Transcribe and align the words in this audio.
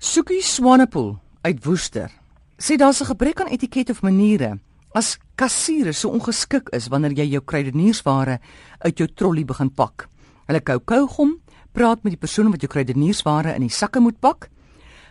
Soekie 0.00 0.40
Swanepoel 0.40 1.18
uit 1.44 1.58
Woester 1.64 2.08
sê 2.56 2.76
daar's 2.80 3.02
'n 3.02 3.12
gebrek 3.12 3.40
aan 3.40 3.52
etiket 3.52 3.90
of 3.90 4.00
maniere 4.02 4.58
as 4.94 5.18
kassiere 5.34 5.92
so 5.92 6.08
ongeskik 6.08 6.68
is 6.72 6.88
wanneer 6.88 7.12
jy 7.12 7.26
jou 7.30 7.42
kruideniersware 7.44 8.40
uit 8.78 8.98
jou 8.98 9.08
trolly 9.14 9.44
begin 9.44 9.70
pak. 9.70 10.08
Hulle 10.46 10.60
kou 10.60 10.78
kougom, 10.78 11.36
praat 11.72 12.02
met 12.02 12.12
die 12.12 12.20
persoon 12.20 12.50
wat 12.50 12.60
jou 12.60 12.68
kruideniersware 12.68 13.54
in 13.54 13.60
die 13.60 13.68
sakke 13.68 14.00
moet 14.00 14.18
pak, 14.20 14.48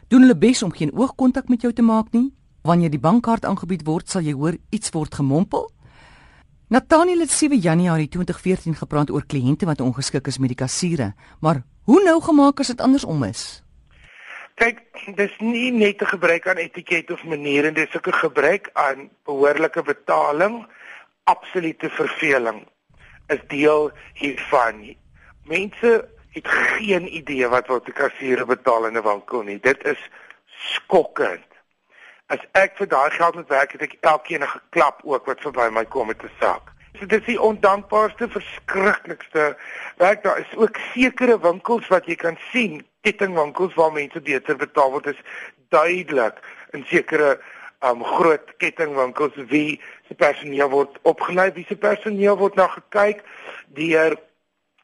doen 0.08 0.22
hulle 0.22 0.36
bes 0.36 0.64
om 0.64 0.72
geen 0.72 0.92
oogkontak 0.92 1.50
met 1.50 1.62
jou 1.62 1.74
te 1.74 1.82
maak 1.82 2.12
nie. 2.12 2.34
Wanneer 2.64 2.90
die 2.90 3.00
bankkaart 3.00 3.46
aangebied 3.46 3.86
word, 3.86 4.10
sal 4.10 4.22
jy 4.22 4.34
hoor 4.34 4.58
iets 4.72 4.90
word 4.90 5.16
gemompel. 5.16 5.70
Nathaniel 6.70 7.20
het 7.20 7.32
7 7.32 7.60
Januarie 7.60 8.08
2014 8.08 8.76
gepraat 8.76 9.12
oor 9.12 9.26
kliënte 9.26 9.66
wat 9.66 9.82
ongeskik 9.82 10.28
is 10.28 10.40
met 10.40 10.50
die 10.50 10.66
kassiere, 10.66 11.14
maar 11.42 11.64
hoe 11.84 12.04
nou 12.04 12.22
gemaak 12.22 12.60
as 12.60 12.68
dit 12.68 12.82
andersom 12.82 13.24
is? 13.24 13.64
Kyk, 14.60 14.82
dis 15.16 15.36
nie 15.40 15.72
net 15.72 16.02
'n 16.04 16.12
gebrek 16.12 16.48
aan 16.48 16.60
etiket 16.60 17.12
of 17.12 17.24
maniere, 17.24 17.72
dis 17.72 17.96
ook 17.96 18.08
'n 18.08 18.24
gebrek 18.26 18.70
aan 18.74 19.10
behoorlike 19.24 19.82
betaling. 19.84 20.68
Absolute 21.24 21.90
verveling 21.90 22.68
is 23.28 23.40
deel 23.48 23.92
hiervan. 24.14 24.96
Mense 25.46 26.10
het 26.32 26.48
geen 26.48 27.16
idee 27.16 27.48
wat 27.48 27.68
wat 27.68 27.86
die 27.86 27.94
kassiere 27.94 28.46
betaal 28.46 28.86
in 28.86 28.98
'n 28.98 29.04
winkel 29.04 29.42
nie. 29.42 29.60
Dit 29.60 29.84
is 29.84 30.10
skokkend. 30.46 31.48
As 32.28 32.44
ek 32.52 32.76
vir 32.76 32.88
daai 32.88 33.12
geld 33.12 33.36
moet 33.36 33.48
werk, 33.48 33.72
het 33.72 33.82
ek 33.82 33.98
elkeen 34.02 34.44
'n 34.44 34.56
geklap 34.58 35.02
ook 35.04 35.26
wat 35.26 35.42
verby 35.42 35.70
my 35.72 35.86
kom 35.86 36.08
met 36.08 36.24
'n 36.24 36.32
sak. 36.40 36.72
So 37.00 37.06
dit 37.06 37.20
is 37.20 37.26
die 37.26 37.42
ondankbaarste, 37.42 38.30
verskriklikste 38.30 39.58
werk. 39.98 40.24
Daar 40.24 40.40
is 40.40 40.56
ook 40.56 40.78
sekere 40.94 41.40
winkels 41.40 41.88
wat 41.88 42.06
jy 42.06 42.16
kan 42.16 42.38
sien 42.52 42.89
kettingwinkels 43.02 43.74
waar 43.80 43.92
mense 43.92 44.22
beter 44.22 44.58
betaal 44.60 44.92
word 44.92 45.12
is 45.14 45.22
duidelik 45.70 46.40
in 46.74 46.86
sekere 46.90 47.38
um 47.82 48.04
groot 48.04 48.56
kettingwinkels 48.58 49.38
wie 49.52 49.80
se 50.08 50.16
personeel 50.16 50.70
word 50.70 50.98
opgelei, 51.08 51.52
wie 51.56 51.66
se 51.68 51.78
personeel 51.80 52.38
word 52.38 52.56
na 52.60 52.68
gekyk 52.68 53.24
deur 53.78 54.18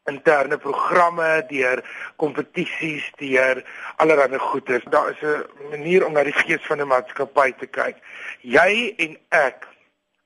interne 0.06 0.58
programme, 0.58 1.28
deur 1.50 1.82
kompetisies, 2.16 3.06
deur 3.18 3.62
allerlei 3.96 4.38
goeder. 4.38 4.82
Daar 4.90 5.10
is 5.10 5.22
'n 5.22 5.70
manier 5.70 6.06
om 6.06 6.12
na 6.12 6.22
die 6.24 6.32
gees 6.32 6.66
van 6.66 6.80
'n 6.80 6.86
maatskappy 6.86 7.52
te 7.58 7.66
kyk. 7.66 7.96
Jy 8.40 8.94
en 8.96 9.18
ek 9.30 9.66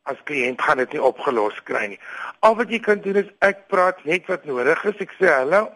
as 0.02 0.16
kliënt 0.24 0.60
gaan 0.60 0.78
dit 0.78 0.92
nie 0.92 1.02
opgelos 1.02 1.62
kry 1.64 1.86
nie. 1.86 2.00
Al 2.40 2.56
wat 2.56 2.70
jy 2.70 2.78
kan 2.78 3.00
doen 3.00 3.16
is 3.16 3.30
ek 3.38 3.66
praat 3.68 4.04
net 4.04 4.26
wat 4.26 4.44
nodig 4.44 4.84
is. 4.84 5.00
Ek 5.00 5.12
sê 5.18 5.26
hallo 5.26 5.72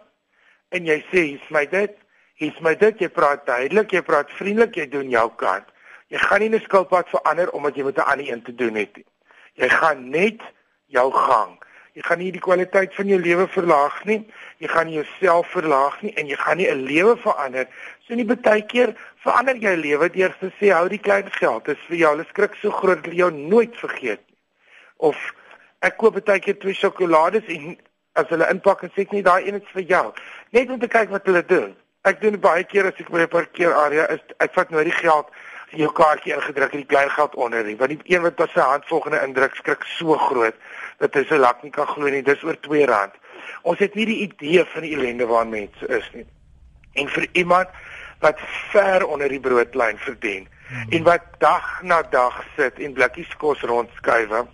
en 0.68 0.86
jy 0.86 1.04
sê 1.10 1.18
hier's 1.18 1.50
my 1.50 1.66
dit 1.66 1.96
Hier's 2.34 2.56
my 2.66 2.74
dit, 2.74 2.98
jy 2.98 3.08
praat 3.14 3.44
duidelik, 3.46 3.92
jy 3.94 4.02
praat 4.02 4.30
vriendelik, 4.34 4.74
jy 4.74 4.88
doen 4.90 5.10
jou 5.10 5.28
kant. 5.38 5.68
Jy 6.10 6.18
gaan 6.18 6.40
nie 6.40 6.48
'n 6.50 6.60
skilpad 6.60 7.08
verander 7.08 7.50
omdat 7.50 7.76
jy 7.76 7.84
met 7.84 7.98
'n 7.98 8.10
ander 8.10 8.28
een 8.28 8.42
te 8.42 8.54
doen 8.54 8.74
het 8.74 8.96
nie. 8.96 9.06
Jy 9.54 9.68
gaan 9.68 10.10
net 10.10 10.40
jou 10.86 11.12
gang. 11.12 11.62
Jy 11.94 12.02
gaan 12.02 12.18
nie 12.18 12.32
die 12.32 12.40
kwaliteit 12.40 12.94
van 12.94 13.06
jou 13.06 13.20
lewe 13.20 13.46
verlaag 13.48 14.04
nie. 14.04 14.26
Jy 14.58 14.68
gaan 14.68 14.86
nie 14.86 14.94
jouself 14.94 15.46
verlaag 15.50 16.02
nie 16.02 16.12
en 16.14 16.26
jy 16.26 16.36
gaan 16.36 16.56
nie 16.56 16.70
'n 16.70 16.84
lewe 16.84 17.16
verander. 17.16 17.68
So 18.06 18.14
nie 18.14 18.24
baie 18.24 18.66
keer 18.66 18.94
verander 19.22 19.56
jy 19.56 19.74
lewe 19.76 20.10
deur 20.10 20.34
te 20.40 20.50
sê 20.58 20.72
hou 20.72 20.88
die 20.88 20.98
klein 20.98 21.30
geld. 21.30 21.64
Dit 21.64 21.76
is 21.76 21.86
vir 21.86 21.96
jou, 21.96 22.10
hulle 22.10 22.26
skrik 22.28 22.54
so 22.54 22.70
groot 22.70 23.02
dat 23.04 23.12
jy 23.12 23.18
jou 23.18 23.30
nooit 23.30 23.76
vergeet 23.76 24.20
nie. 24.26 24.36
Of 24.96 25.34
ek 25.80 25.96
koop 25.96 26.24
baie 26.24 26.40
keer 26.40 26.58
twee 26.58 26.74
sjokolades 26.74 27.46
en 27.46 27.78
as 28.14 28.28
hulle 28.28 28.50
inpak 28.50 28.82
en 28.82 28.90
sê 28.90 29.02
ek 29.02 29.12
nie 29.12 29.22
daai 29.22 29.46
een 29.46 29.62
is 29.62 29.70
vir 29.72 29.82
jou. 29.82 30.12
Net 30.50 30.70
om 30.70 30.80
te 30.80 30.88
kyk 30.88 31.10
wat 31.10 31.26
hulle 31.26 31.44
doen. 31.46 31.76
Ek 32.04 32.20
doen 32.20 32.36
baie 32.40 32.64
keer 32.68 32.84
as 32.90 32.98
ek 33.00 33.08
by 33.08 33.22
'n 33.24 33.32
parkeerarea 33.32 34.04
is, 34.12 34.20
ek 34.44 34.52
vat 34.52 34.70
nou 34.70 34.82
die 34.84 34.92
geld 34.92 35.30
in 35.72 35.78
jou 35.78 35.92
kaartjie 35.92 36.34
ingedruk 36.36 36.72
en 36.72 36.82
die 36.82 36.92
klein 36.92 37.10
geld 37.10 37.34
onder 37.34 37.64
nie, 37.64 37.76
want 37.76 37.90
die 37.90 38.12
een 38.12 38.22
wat 38.22 38.40
op 38.40 38.50
sy 38.52 38.60
hand 38.60 38.84
volgende 38.86 39.22
indruk 39.24 39.56
skrik 39.56 39.86
so 39.96 40.18
groot 40.18 40.54
dat 41.00 41.14
hy 41.14 41.24
sy 41.24 41.38
lak 41.40 41.62
nie 41.62 41.72
kan 41.72 41.88
glo 41.88 42.08
nie. 42.12 42.22
Dis 42.22 42.44
oor 42.44 42.58
R2. 42.60 43.16
Ons 43.62 43.78
het 43.78 43.94
nie 43.94 44.06
die 44.06 44.20
idee 44.28 44.64
van 44.74 44.84
die 44.84 44.92
ellende 44.96 45.26
waar 45.26 45.46
mense 45.46 45.88
is 45.88 46.10
nie. 46.12 46.26
En 47.00 47.08
vir 47.08 47.26
iemand 47.32 47.68
wat 48.20 48.38
ver 48.70 49.06
onder 49.06 49.28
die 49.28 49.40
broodlyn 49.40 49.98
verdien 49.98 50.46
hmm. 50.68 50.92
en 50.98 51.02
wat 51.08 51.24
dag 51.38 51.82
na 51.82 52.02
dag 52.02 52.44
sit 52.56 52.78
en 52.78 52.92
blikkies 52.92 53.32
kos 53.40 53.64
rondskuif, 53.64 54.44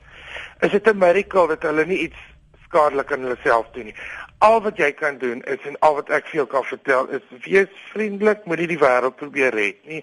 is 0.60 0.70
dit 0.70 0.86
'n 0.86 0.98
miracle 0.98 1.48
dat 1.48 1.62
hulle 1.62 1.84
nie 1.86 1.98
iets 2.06 2.29
skadelik 2.70 3.12
aan 3.12 3.26
hulle 3.26 3.40
self 3.42 3.66
doen 3.74 3.90
nie 3.90 3.98
al 4.40 4.60
wat 4.64 4.78
jy 4.80 4.90
kan 4.96 5.18
doen 5.20 5.42
is 5.52 5.64
en 5.68 5.76
al 5.84 5.98
wat 5.98 6.10
ek 6.16 6.28
vir 6.30 6.40
jou 6.40 6.46
kan 6.48 6.64
vertel 6.64 7.08
is 7.16 7.24
wees 7.44 7.72
vriendelik, 7.92 8.46
moenie 8.48 8.68
die 8.70 8.80
wêreld 8.80 9.18
probeer 9.20 9.52
red 9.54 9.80
nie. 9.88 10.00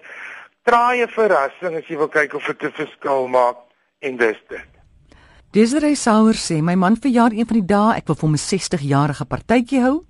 Traai 0.68 1.02
'n 1.02 1.10
verrassing 1.10 1.74
as 1.76 1.88
jy 1.88 1.96
wil 1.98 2.08
kyk 2.08 2.34
of 2.34 2.46
dit 2.46 2.62
'n 2.62 2.72
verskil 2.72 3.28
maak 3.28 3.56
en 4.00 4.16
dis 4.16 4.38
dit. 4.48 4.70
Desiree 5.50 5.96
Sauer 5.96 6.34
sê 6.34 6.62
my 6.62 6.74
man 6.74 6.96
verjaar 6.96 7.32
een 7.32 7.46
van 7.46 7.58
die 7.58 7.66
dae, 7.66 7.96
ek 7.96 8.06
wil 8.06 8.14
vir 8.14 8.28
hom 8.28 8.34
'n 8.34 8.46
60-jarige 8.52 9.24
partytjie 9.24 9.80
hou. 9.80 10.04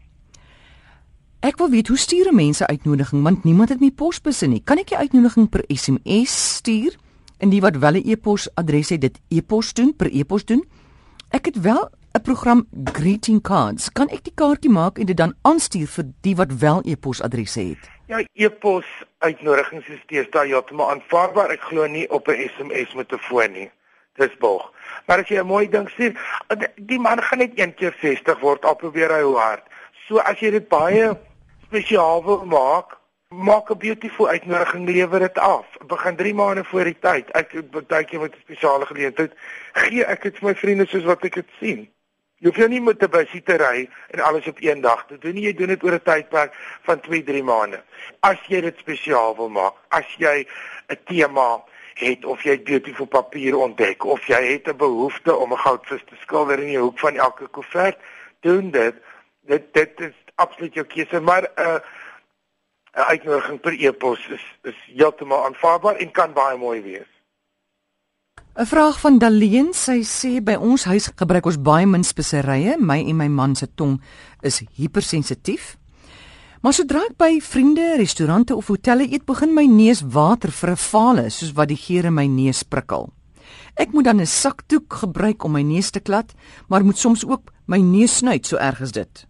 Ek 1.40 1.56
wil 1.56 1.70
weet 1.70 1.88
hoe 1.88 1.96
stuur 1.96 2.34
mense 2.34 2.66
uitnodiging 2.66 3.22
want 3.22 3.44
niemand 3.44 3.68
het 3.68 3.80
my 3.80 3.90
posbusse 3.90 4.46
nie. 4.46 4.62
Kan 4.64 4.78
ek 4.78 4.88
die 4.88 4.98
uitnodiging 4.98 5.48
per 5.48 5.64
SMS 5.68 6.56
stuur? 6.56 6.96
En 7.38 7.50
die 7.50 7.60
wat 7.60 7.76
wel 7.76 7.94
'n 7.94 8.10
e-pos 8.10 8.48
adres 8.54 8.88
het, 8.90 9.00
dit 9.00 9.20
e-pos 9.28 9.72
doen 9.72 9.96
per 9.96 10.10
e-pos 10.12 10.44
doen. 10.44 10.64
Ek 11.30 11.44
het 11.44 11.60
wel 11.60 11.88
'n 12.18 12.22
program 12.22 12.66
greeting 12.84 13.40
cards. 13.40 13.92
Kan 13.92 14.08
ek 14.10 14.24
die 14.26 14.34
kaartjie 14.34 14.70
maak 14.70 14.98
en 14.98 15.06
dit 15.06 15.16
dan 15.16 15.34
aanstuur 15.42 15.86
vir 15.86 16.06
die 16.26 16.34
wat 16.36 16.52
wel 16.60 16.80
e-posadresse 16.84 17.60
het? 17.60 17.90
Ja, 18.10 18.18
e-pos 18.34 18.86
uitnodigings 19.18 19.86
is 19.88 20.00
deesdae 20.10 20.48
heeltemal 20.50 20.90
aanvaarbaar. 20.90 21.52
Ek 21.54 21.68
glo 21.70 21.86
nie 21.86 22.10
op 22.10 22.28
'n 22.28 22.48
SMS 22.48 22.94
met 22.94 23.12
'n 23.12 23.18
foon 23.18 23.52
nie. 23.52 23.70
Dis 24.16 24.36
bog. 24.38 24.72
Maar 25.06 25.18
as 25.18 25.28
jy 25.28 25.38
'n 25.38 25.46
mooi 25.46 25.68
ding 25.68 25.88
sê, 25.90 26.16
die 26.76 26.98
man 26.98 27.22
gaan 27.22 27.38
net 27.38 27.52
een 27.54 27.74
keer 27.74 27.94
60 28.00 28.40
word 28.40 28.64
al 28.64 28.76
probeer 28.76 29.10
hy 29.10 29.22
hoe 29.22 29.36
hard. 29.36 29.62
So 30.08 30.18
as 30.18 30.40
jy 30.40 30.50
dit 30.50 30.68
baie 30.68 31.18
spesiaal 31.66 32.24
wil 32.24 32.44
maak, 32.44 32.98
maak 33.28 33.70
'n 33.70 33.78
beautiful 33.78 34.28
uitnodiging 34.28 34.88
lewer 34.88 35.18
dit 35.18 35.38
af. 35.38 35.66
Begin 35.86 36.16
3 36.16 36.34
maande 36.34 36.64
voor 36.64 36.84
die 36.84 36.98
tyd. 37.00 37.30
Ek 37.30 37.54
baie 37.88 38.04
keer 38.04 38.20
met 38.20 38.34
'n 38.34 38.40
spesiale 38.40 38.86
geleentheid 38.86 39.32
gee 39.72 40.04
ek 40.04 40.22
dit 40.22 40.38
vir 40.38 40.48
my 40.48 40.54
vriende 40.54 40.86
soos 40.86 41.04
wat 41.04 41.24
ek 41.24 41.34
dit 41.34 41.46
sien. 41.60 41.88
Jy 42.38 42.46
hoef 42.46 42.58
jou 42.60 42.68
nie 42.70 42.80
met 42.80 43.02
'n 43.02 43.10
busie 43.10 43.42
te 43.42 43.56
ry 43.58 43.88
en 44.10 44.20
alles 44.20 44.46
op 44.46 44.60
een 44.62 44.80
dag 44.80 45.06
te 45.06 45.18
doen 45.18 45.34
nie. 45.34 45.42
Jy 45.42 45.54
doen 45.54 45.66
dit 45.66 45.82
oor 45.82 45.92
'n 45.92 46.02
tydperk 46.02 46.54
van 46.82 47.00
2-3 47.00 47.42
maande. 47.42 47.82
As 48.20 48.38
jy 48.46 48.60
dit 48.60 48.78
spesiaal 48.78 49.36
wil 49.36 49.48
maak, 49.48 49.74
as 49.88 50.06
jy 50.18 50.46
'n 50.88 50.98
tema 51.04 51.64
het 51.94 52.24
of 52.24 52.42
jy 52.42 52.62
beautiful 52.62 53.06
papier 53.06 53.56
ontdek 53.56 54.04
of 54.04 54.26
jy 54.26 54.52
het 54.52 54.68
'n 54.68 54.76
behoefte 54.76 55.34
om 55.36 55.52
'n 55.52 55.58
goudvis 55.58 56.04
te 56.04 56.16
skilder 56.20 56.58
in 56.58 56.66
die 56.66 56.78
hoek 56.78 56.98
van 56.98 57.16
elke 57.16 57.46
koevert, 57.46 57.98
doen 58.40 58.70
dit. 58.70 58.94
Dit 59.40 59.74
dit 59.74 60.00
is 60.00 60.14
absoluut 60.34 60.74
jou 60.74 60.86
keuse, 60.86 61.20
maar 61.20 61.42
'n 61.42 61.60
uh, 61.60 61.80
'n 62.94 63.00
uitnodiging 63.00 63.60
per 63.60 63.72
e-pos 63.72 64.28
is 64.28 64.58
is 64.62 64.76
heeltemal 64.94 65.44
aanvaarbaar 65.44 65.96
en 65.96 66.10
kan 66.10 66.32
baie 66.32 66.56
mooi 66.56 66.82
wees. 66.82 67.17
'n 68.58 68.66
Vraag 68.66 68.96
van 69.00 69.20
Daleen, 69.22 69.68
sy 69.70 70.00
sê 70.02 70.40
by 70.42 70.56
ons 70.58 70.82
huis 70.90 71.04
gebruik 71.14 71.46
ons 71.46 71.60
baie 71.62 71.86
min 71.86 72.02
speserye. 72.02 72.72
My 72.82 72.96
en 73.06 73.16
my 73.16 73.28
man 73.30 73.54
se 73.54 73.68
tong 73.74 74.00
is 74.42 74.64
hypersensitief. 74.74 75.76
Maar 76.62 76.74
sodra 76.74 77.04
ek 77.06 77.14
by 77.16 77.38
vriende, 77.38 77.94
restaurante 77.96 78.56
of 78.56 78.66
hotelle 78.66 79.06
eet, 79.06 79.22
begin 79.30 79.54
my 79.54 79.62
neus 79.70 80.02
water 80.02 80.50
vir 80.50 80.70
'n 80.70 80.76
fale, 80.76 81.30
soos 81.30 81.54
wat 81.54 81.68
die 81.68 81.76
geur 81.76 82.06
in 82.06 82.14
my 82.14 82.26
neus 82.26 82.64
prikkel. 82.64 83.12
Ek 83.76 83.92
moet 83.92 84.04
dan 84.04 84.20
'n 84.20 84.26
sakdoek 84.26 84.92
gebruik 84.92 85.44
om 85.44 85.52
my 85.52 85.62
neus 85.62 85.90
te 85.90 86.00
klad, 86.00 86.34
maar 86.68 86.84
moet 86.84 86.98
soms 86.98 87.24
ook 87.24 87.52
my 87.66 87.78
neus 87.78 88.16
snuit, 88.16 88.46
so 88.46 88.56
erg 88.56 88.80
is 88.80 88.92
dit. 88.92 89.26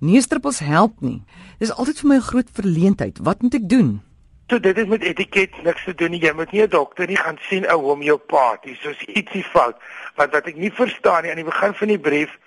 Neusdruppels 0.00 0.58
help 0.58 1.00
nie. 1.00 1.22
Dis 1.58 1.70
altyd 1.70 2.00
vir 2.00 2.08
my 2.08 2.16
'n 2.16 2.20
groot 2.20 2.50
verleentheid. 2.52 3.18
Wat 3.22 3.42
moet 3.42 3.54
ek 3.54 3.68
doen? 3.68 4.00
So 4.46 4.60
dit 4.62 4.78
is 4.78 4.86
met 4.86 5.02
etiket 5.02 5.62
niks 5.62 5.84
te 5.84 5.94
doen 5.94 6.10
nie. 6.14 6.20
Jy 6.22 6.32
moet 6.32 6.52
nie 6.52 6.62
'n 6.62 6.70
dokter 6.70 7.06
nie 7.06 7.16
gaan 7.16 7.38
sien 7.48 7.64
'n 7.66 7.80
homeopaat 7.86 8.64
nie. 8.64 8.76
Soos 8.80 9.00
ietsie 9.02 9.44
fout. 9.44 9.76
Want 10.14 10.32
wat 10.32 10.46
ek 10.46 10.56
nie 10.56 10.72
verstaan 10.72 11.22
nie 11.22 11.30
aan 11.30 11.42
die 11.42 11.50
begin 11.52 11.74
van 11.74 11.88
die 11.88 11.98
brief 11.98 12.38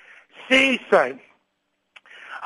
sê 0.50 0.80
sy 0.90 1.20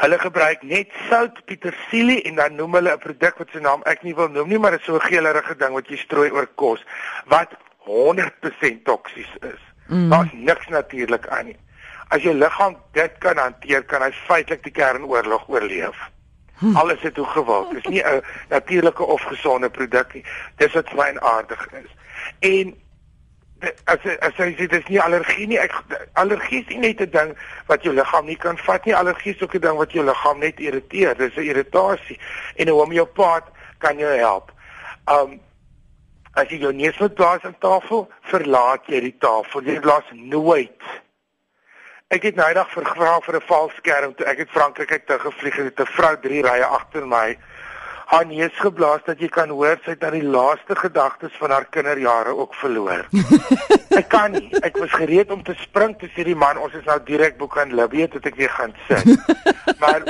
hulle 0.01 0.17
gebruik 0.19 0.63
net 0.63 0.89
sout, 1.09 1.45
petersilie 1.45 2.21
en 2.21 2.35
dan 2.35 2.55
noem 2.55 2.73
hulle 2.73 2.93
'n 2.93 3.03
produk 3.05 3.37
wat 3.37 3.49
se 3.51 3.59
naam 3.59 3.81
ek 3.85 4.03
nie 4.03 4.15
wil 4.15 4.29
noem 4.29 4.49
nie, 4.49 4.57
maar 4.57 4.71
dit 4.71 4.79
is 4.79 4.85
so 4.85 4.95
'n 4.95 5.09
geelerige 5.09 5.55
ding 5.55 5.73
wat 5.73 5.87
jy 5.87 5.97
strooi 5.97 6.29
oor 6.31 6.47
kos 6.55 6.83
wat 7.25 7.53
100% 7.85 8.85
toksies 8.85 9.33
is. 9.41 9.61
Mm. 9.87 10.09
Daar's 10.09 10.31
niks 10.33 10.67
natuurlik 10.67 11.27
aan 11.27 11.45
nie. 11.45 11.57
As 12.07 12.21
jou 12.21 12.33
liggaam 12.33 12.77
dit 12.91 13.11
kan 13.19 13.37
hanteer, 13.37 13.83
kan 13.83 14.01
hy 14.01 14.11
feitelik 14.11 14.63
die 14.63 14.71
kernoorlog 14.71 15.47
oorleef. 15.47 16.12
Hm. 16.57 16.75
Alles 16.75 17.01
het 17.01 17.15
hoe 17.15 17.25
gewild. 17.25 17.71
Dis 17.71 17.85
nie 17.85 18.03
'n 18.03 18.21
natuurlike 18.49 19.03
of 19.03 19.21
gesonde 19.21 19.69
produk 19.69 20.13
nie. 20.13 20.25
Dis 20.55 20.73
wat 20.73 20.89
fyn 20.89 21.21
aardig 21.21 21.67
is. 21.71 21.91
En 22.39 22.75
as 23.85 23.99
as 24.19 24.35
jy 24.37 24.49
sê 24.57 24.67
dis 24.67 24.87
nie 24.91 24.99
allergie 25.01 25.47
nie. 25.47 25.59
Ek 25.59 25.73
allergie 26.19 26.61
is 26.61 26.67
nie 26.67 26.79
net 26.87 27.01
'n 27.01 27.11
ding 27.11 27.37
wat 27.67 27.83
jou 27.83 27.93
liggaam 27.93 28.25
nie 28.25 28.35
kan 28.35 28.57
vat 28.57 28.85
nie. 28.85 28.95
Allergie 28.95 29.35
is 29.35 29.41
ook 29.41 29.55
'n 29.55 29.61
ding 29.61 29.77
wat 29.77 29.91
jou 29.91 30.05
liggaam 30.05 30.39
net 30.39 30.59
irriteer. 30.59 31.17
Dis 31.17 31.35
'n 31.35 31.49
irritasie. 31.51 32.19
En 32.55 32.67
'n 32.67 32.71
homeopaat 32.79 33.45
kan 33.77 33.97
jou 33.97 34.17
help. 34.17 34.51
Um 35.05 35.39
as 36.33 36.49
jy 36.49 36.57
jou 36.57 36.73
neus 36.73 36.97
moet 36.97 37.13
blaas 37.13 37.43
aan 37.43 37.55
tafel, 37.59 38.09
verlaat 38.21 38.81
jy 38.87 38.99
die 38.99 39.17
tafel. 39.19 39.63
Jy 39.63 39.79
blaas 39.79 40.03
nooit. 40.11 40.81
Ek 42.13 42.27
het 42.27 42.35
nou 42.37 42.45
eendag 42.45 42.69
vervra 42.69 43.15
vir 43.25 43.35
'n 43.35 43.47
valskerm 43.49 44.11
toe 44.13 44.25
ek 44.29 44.37
het 44.37 44.49
Frankryk 44.53 45.05
toe 45.07 45.17
gevlieg 45.19 45.57
en 45.57 45.65
'n 45.65 45.85
vrou 45.97 46.15
3 46.21 46.41
rye 46.45 46.65
agter 46.65 47.07
my 47.07 47.37
haar 48.05 48.25
neus 48.25 48.53
geblaas 48.59 49.01
dat 49.05 49.19
jy 49.19 49.29
kan 49.29 49.49
hoor 49.49 49.79
sy 49.83 49.89
het 49.91 49.99
dan 49.99 50.13
die 50.13 50.23
laaste 50.35 50.75
gedagtes 50.75 51.31
van 51.39 51.51
haar 51.51 51.65
kinderjare 51.65 52.35
ook 52.35 52.53
verloor. 52.55 53.05
ek 54.01 54.07
kan 54.09 54.31
nie. 54.31 54.49
Ek 54.61 54.77
was 54.77 54.91
gereed 54.91 55.31
om 55.31 55.43
te 55.43 55.55
spring 55.57 55.97
te 55.97 56.07
sê 56.13 56.23
die 56.23 56.35
man 56.35 56.57
ons 56.57 56.73
is 56.73 56.85
nou 56.85 56.99
direk 57.03 57.37
boek 57.37 57.57
aan 57.57 57.73
Libby 57.73 58.07
tot 58.07 58.25
ek 58.25 58.35
weer 58.35 58.49
gaan 58.49 58.75
sit. 58.87 59.17
maar 59.81 60.03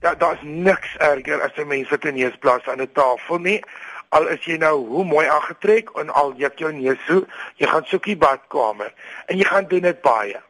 daar 0.00 0.18
daar's 0.18 0.40
niks 0.42 0.96
erger 0.98 1.42
as 1.42 1.52
'n 1.56 1.68
mens 1.68 1.88
wat 1.90 2.04
'n 2.04 2.14
neus 2.14 2.36
blaas 2.40 2.64
aan 2.66 2.80
'n 2.80 2.92
tafel 2.92 3.38
nie 3.38 3.60
al 4.08 4.26
is 4.28 4.44
jy 4.44 4.56
nou 4.56 4.86
hoe 4.88 5.04
mooi 5.04 5.26
aangetrek 5.26 5.90
en 6.00 6.08
al 6.10 6.32
jy 6.36 6.50
jou 6.56 6.72
neus 6.72 6.98
so, 7.06 7.26
jy 7.56 7.66
gaan 7.66 7.84
soek 7.84 8.04
die 8.04 8.16
badkamer 8.16 8.92
en 9.26 9.36
jy 9.36 9.44
gaan 9.44 9.68
doen 9.68 9.82
dit 9.82 10.00
baie. 10.00 10.40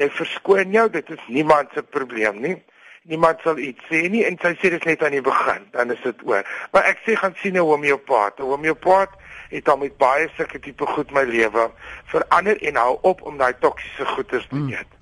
Jy 0.00 0.08
verskoon 0.10 0.72
jou, 0.72 0.86
dit 0.90 1.10
is 1.10 1.24
niemand 1.28 1.68
se 1.74 1.82
probleem 1.82 2.40
nie. 2.40 2.54
Niemand 3.10 3.40
sal 3.42 3.58
iets 3.58 3.82
sê 3.90 4.04
nie 4.08 4.22
en 4.24 4.38
sy 4.40 4.54
sê 4.60 4.70
dit 4.70 4.84
net 4.86 5.02
aan 5.02 5.16
die 5.16 5.24
begin, 5.24 5.64
dan 5.74 5.90
is 5.90 6.00
dit 6.04 6.22
oor. 6.24 6.46
Maar 6.72 6.86
ek 6.92 7.02
sê 7.06 7.16
gaan 7.18 7.34
sien 7.42 7.58
'n 7.58 7.66
homeopaat. 7.66 8.38
'n 8.38 8.46
Homeopaat 8.52 9.10
het 9.50 9.64
dan 9.64 9.78
met 9.78 9.96
baie 9.96 10.28
sulke 10.36 10.58
tipe 10.58 10.86
goed 10.86 11.10
my 11.10 11.22
lewe 11.22 11.70
verander 12.04 12.62
en 12.62 12.76
hou 12.76 12.98
op 13.02 13.22
om 13.22 13.36
daai 13.36 13.54
toksiese 13.58 14.06
goeters 14.06 14.46
te 14.48 14.54
mm. 14.54 14.68
eet. 14.68 14.88
Mm. 14.88 15.01